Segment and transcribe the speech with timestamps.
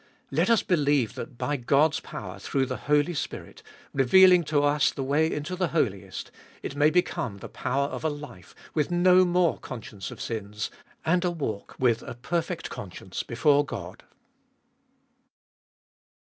[0.31, 3.61] Let us believe that by God's power, through the Holy Spirit,
[3.93, 6.31] revealing to us the way into the Holiest,
[6.63, 10.71] it may become the power of a life, with no more conscience of sins,
[11.05, 14.01] and a walk with a perfect conscience before God.